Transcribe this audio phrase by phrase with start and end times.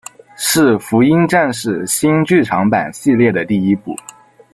[0.35, 3.95] 是福音战士新剧场版系列的第一部。